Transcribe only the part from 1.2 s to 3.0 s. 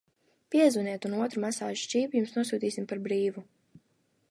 otru masāžas čību jums nosūtīsim